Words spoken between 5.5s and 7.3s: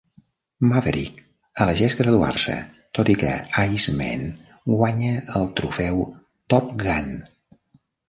trofeu Top Gun.